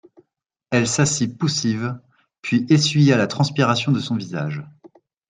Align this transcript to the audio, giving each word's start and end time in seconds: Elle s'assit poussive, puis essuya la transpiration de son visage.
Elle 0.71 0.87
s'assit 0.87 1.37
poussive, 1.37 1.95
puis 2.41 2.65
essuya 2.69 3.17
la 3.17 3.27
transpiration 3.27 3.91
de 3.91 3.99
son 3.99 4.15
visage. 4.15 4.63